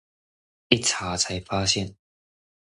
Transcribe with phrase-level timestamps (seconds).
[0.69, 1.95] 一查才發現